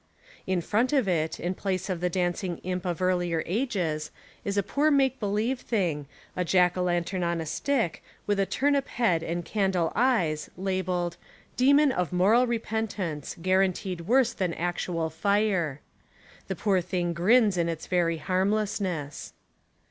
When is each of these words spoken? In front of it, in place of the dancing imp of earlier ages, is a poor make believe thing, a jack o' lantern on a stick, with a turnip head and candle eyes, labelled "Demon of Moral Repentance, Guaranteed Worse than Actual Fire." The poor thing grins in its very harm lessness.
In 0.47 0.61
front 0.61 0.93
of 0.93 1.07
it, 1.07 1.39
in 1.39 1.53
place 1.53 1.87
of 1.87 2.01
the 2.01 2.09
dancing 2.09 2.57
imp 2.63 2.87
of 2.87 3.03
earlier 3.03 3.43
ages, 3.45 4.09
is 4.43 4.57
a 4.57 4.63
poor 4.63 4.89
make 4.89 5.19
believe 5.19 5.59
thing, 5.61 6.07
a 6.35 6.43
jack 6.43 6.75
o' 6.75 6.81
lantern 6.81 7.21
on 7.21 7.39
a 7.39 7.45
stick, 7.45 8.03
with 8.25 8.39
a 8.39 8.47
turnip 8.47 8.87
head 8.87 9.21
and 9.21 9.45
candle 9.45 9.91
eyes, 9.95 10.49
labelled 10.57 11.17
"Demon 11.55 11.91
of 11.91 12.11
Moral 12.11 12.47
Repentance, 12.47 13.35
Guaranteed 13.43 14.01
Worse 14.07 14.33
than 14.33 14.55
Actual 14.55 15.11
Fire." 15.11 15.81
The 16.47 16.55
poor 16.55 16.81
thing 16.81 17.13
grins 17.13 17.55
in 17.55 17.69
its 17.69 17.85
very 17.85 18.17
harm 18.17 18.49
lessness. 18.51 19.33